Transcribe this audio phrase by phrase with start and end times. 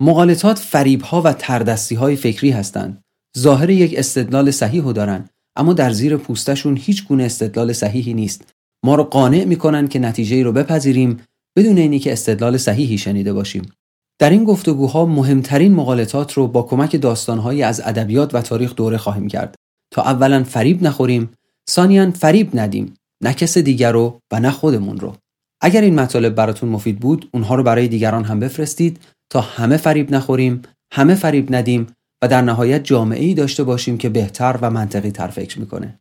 [0.00, 3.04] مغالطات فریبها و تردستی های فکری هستند.
[3.38, 8.52] ظاهر یک استدلال صحیح رو دارن اما در زیر پوستشون هیچ گونه استدلال صحیحی نیست.
[8.84, 11.20] ما رو قانع می‌کنن که نتیجه رو بپذیریم
[11.56, 13.72] بدون اینی که استدلال صحیحی شنیده باشیم.
[14.18, 19.28] در این گفتگوها مهمترین مغالطات رو با کمک داستانهایی از ادبیات و تاریخ دوره خواهیم
[19.28, 19.54] کرد
[19.90, 21.30] تا اولا فریب نخوریم
[21.70, 25.16] ثانیا فریب ندیم نه کس دیگر رو و نه خودمون رو
[25.60, 30.14] اگر این مطالب براتون مفید بود اونها رو برای دیگران هم بفرستید تا همه فریب
[30.14, 31.86] نخوریم همه فریب ندیم
[32.22, 36.00] و در نهایت جامعه ای داشته باشیم که بهتر و منطقی تر فکر می‌کنه.